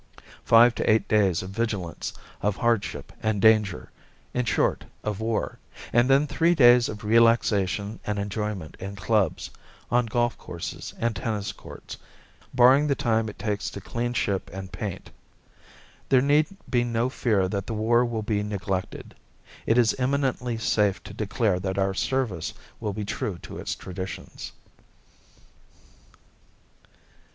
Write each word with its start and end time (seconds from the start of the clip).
Five 0.43 0.73
to 0.81 0.89
eight 0.89 1.07
days 1.07 1.43
of 1.43 1.51
vigilance, 1.51 2.11
of 2.41 2.55
hardship 2.55 3.13
and 3.21 3.39
danger 3.39 3.91
in 4.33 4.45
short, 4.45 4.83
of 5.03 5.19
war 5.19 5.59
and 5.93 6.09
then 6.09 6.25
three 6.25 6.55
days 6.55 6.89
of 6.89 7.03
relaxation 7.03 7.99
and 8.03 8.17
enjoyment 8.17 8.75
in 8.79 8.95
clubs, 8.95 9.51
on 9.91 10.07
golf 10.07 10.35
courses 10.39 10.95
and 10.97 11.15
tennis 11.15 11.51
courts, 11.51 11.97
barring 12.51 12.87
the 12.87 12.95
time 12.95 13.29
it 13.29 13.37
takes 13.37 13.69
to 13.69 13.79
clean 13.79 14.11
ship 14.13 14.49
and 14.51 14.71
paint. 14.73 15.11
There 16.09 16.19
need 16.19 16.47
be 16.67 16.83
no 16.83 17.07
fear 17.07 17.47
that 17.49 17.67
the 17.67 17.75
war 17.75 18.03
will 18.03 18.23
be 18.23 18.41
neglected. 18.41 19.13
It 19.67 19.77
is 19.77 19.93
eminently 19.99 20.57
safe 20.57 21.03
to 21.03 21.13
declare 21.13 21.59
that 21.59 21.77
our 21.77 21.93
service 21.93 22.55
will 22.79 22.93
be 22.93 23.05
true 23.05 23.37
to 23.43 23.59
its 23.59 23.75
traditions. 23.75 24.51